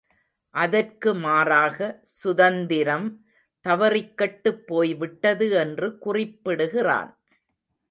[0.55, 1.77] அதற்கு மாறாக,
[2.13, 3.05] சுதந்திரம்
[3.65, 7.11] தவறிக் கெட்டுப் போய்விட்டது என்று குறிப்பிடுகிறான்.